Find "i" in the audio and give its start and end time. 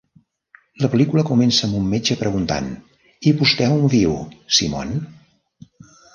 3.33-3.35